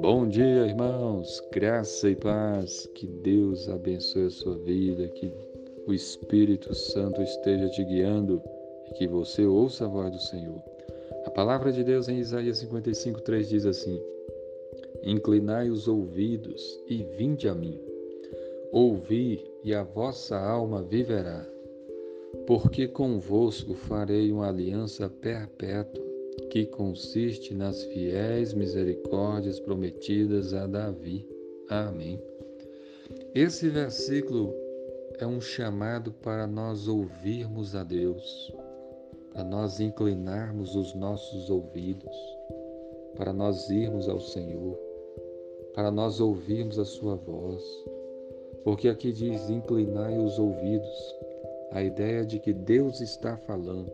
[0.00, 1.42] Bom dia, irmãos.
[1.52, 2.86] Graça e paz.
[2.94, 5.30] Que Deus abençoe a sua vida, que
[5.86, 8.42] o Espírito Santo esteja te guiando
[8.88, 10.62] e que você ouça a voz do Senhor.
[11.26, 14.00] A palavra de Deus em Isaías 55, 3 diz assim:
[15.02, 17.78] Inclinai os ouvidos e vinde a mim.
[18.72, 21.46] Ouvi e a vossa alma viverá.
[22.48, 26.02] Porque convosco farei uma aliança perpétua
[26.48, 31.28] que consiste nas fiéis misericórdias prometidas a Davi.
[31.68, 32.18] Amém.
[33.34, 34.54] Esse versículo
[35.18, 38.50] é um chamado para nós ouvirmos a Deus,
[39.34, 42.16] para nós inclinarmos os nossos ouvidos,
[43.14, 44.74] para nós irmos ao Senhor,
[45.74, 47.62] para nós ouvirmos a Sua voz.
[48.64, 51.18] Porque aqui diz: inclinai os ouvidos,
[51.72, 53.92] a ideia de que Deus está falando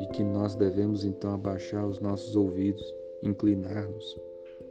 [0.00, 2.84] e que nós devemos então abaixar os nossos ouvidos,
[3.22, 4.18] inclinar-nos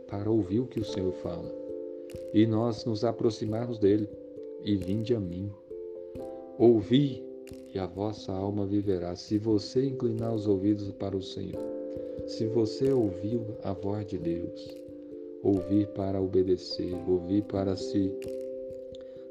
[0.08, 1.62] para ouvir o que o Senhor fala
[2.34, 4.10] e nós nos aproximarmos dele
[4.64, 5.52] e vinde a mim.
[6.58, 7.24] Ouvi
[7.74, 9.16] e a vossa alma viverá.
[9.16, 11.62] Se você inclinar os ouvidos para o Senhor,
[12.28, 14.76] se você ouviu a voz de Deus,
[15.44, 18.12] ouvir para obedecer, ouvir para se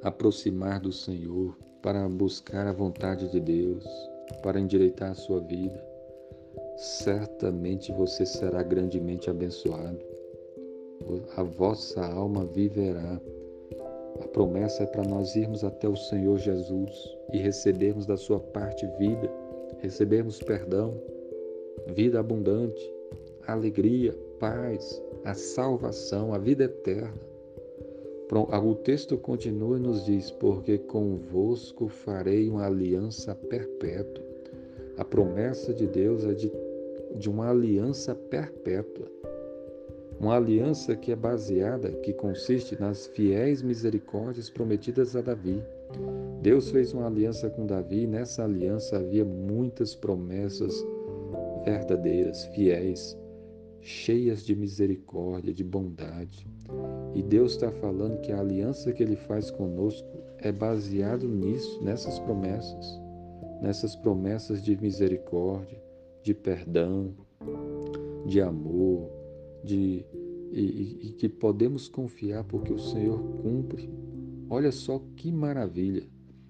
[0.03, 3.84] aproximar do Senhor, para buscar a vontade de Deus,
[4.42, 5.83] para endireitar a sua vida,
[6.77, 9.98] certamente você será grandemente abençoado.
[11.37, 13.20] A vossa alma viverá.
[14.20, 18.87] A promessa é para nós irmos até o Senhor Jesus e recebermos da sua parte
[18.98, 19.31] vida,
[19.78, 21.00] recebermos perdão,
[21.94, 22.92] vida abundante,
[23.47, 27.30] alegria, paz, a salvação, a vida eterna.
[28.33, 34.25] O texto continua e nos diz: Porque convosco farei uma aliança perpétua.
[34.97, 36.53] A promessa de Deus é de
[37.17, 39.11] de uma aliança perpétua.
[40.19, 45.62] Uma aliança que é baseada, que consiste nas fiéis misericórdias prometidas a Davi.
[46.43, 50.75] Deus fez uma aliança com Davi e nessa aliança havia muitas promessas
[51.65, 53.16] verdadeiras, fiéis,
[53.81, 56.47] cheias de misericórdia, de bondade.
[57.15, 60.09] E Deus está falando que a aliança que Ele faz conosco
[60.39, 63.01] é baseado nisso, nessas promessas,
[63.61, 65.83] nessas promessas de misericórdia,
[66.23, 67.15] de perdão,
[68.27, 69.11] de amor,
[69.65, 70.05] de
[70.53, 73.89] e, e, que podemos confiar porque o Senhor cumpre.
[74.49, 76.03] Olha só que maravilha!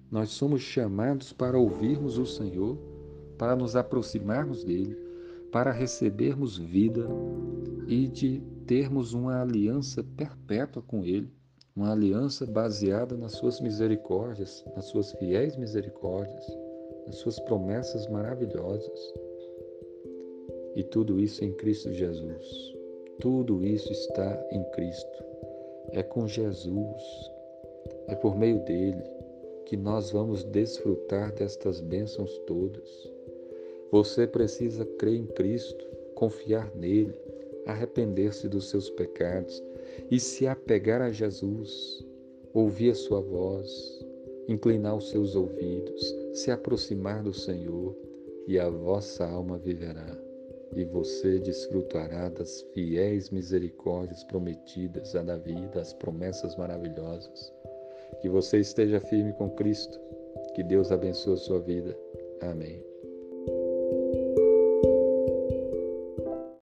[0.09, 2.77] Nós somos chamados para ouvirmos o Senhor,
[3.37, 4.97] para nos aproximarmos dele,
[5.51, 7.07] para recebermos vida
[7.87, 11.29] e de termos uma aliança perpétua com ele,
[11.75, 16.45] uma aliança baseada nas suas misericórdias, nas suas fiéis misericórdias,
[17.05, 19.13] nas suas promessas maravilhosas.
[20.75, 22.73] E tudo isso em Cristo Jesus.
[23.19, 25.23] Tudo isso está em Cristo.
[25.91, 27.03] É com Jesus,
[28.07, 29.03] é por meio dele
[29.65, 33.11] que nós vamos desfrutar destas bênçãos todas.
[33.91, 35.85] Você precisa crer em Cristo,
[36.15, 37.13] confiar nele,
[37.65, 39.61] arrepender-se dos seus pecados
[40.09, 42.05] e se apegar a Jesus,
[42.53, 44.05] ouvir a sua voz,
[44.47, 47.95] inclinar os seus ouvidos, se aproximar do Senhor
[48.47, 50.17] e a vossa alma viverá
[50.75, 57.53] e você desfrutará das fiéis misericórdias prometidas a Davi, das promessas maravilhosas.
[58.21, 59.99] Que você esteja firme com Cristo.
[60.55, 61.97] Que Deus abençoe a sua vida.
[62.41, 62.90] Amém.